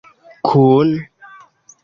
kun 0.51 0.89